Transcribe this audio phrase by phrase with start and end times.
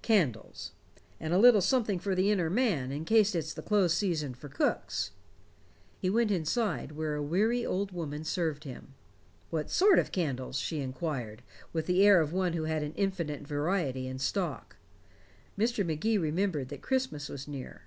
[0.00, 0.70] Candles.
[1.18, 4.48] And a little something for the inner man, in case it's the closed season for
[4.48, 5.10] cooks."
[5.98, 8.94] He went inside, where a weary old woman served him.
[9.50, 11.42] "What sort of candles?" she inquired,
[11.72, 14.76] with the air of one who had an infinite variety in stock.
[15.58, 15.84] Mr.
[15.84, 17.82] Magee remembered that Christmas was near.